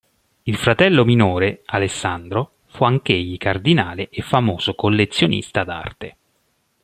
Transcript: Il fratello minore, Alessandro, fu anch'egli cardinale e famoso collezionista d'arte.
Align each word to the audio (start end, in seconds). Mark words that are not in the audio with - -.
Il 0.41 0.55
fratello 0.57 1.05
minore, 1.05 1.61
Alessandro, 1.65 2.53
fu 2.69 2.85
anch'egli 2.85 3.37
cardinale 3.37 4.09
e 4.09 4.23
famoso 4.23 4.73
collezionista 4.73 5.63
d'arte. 5.63 6.17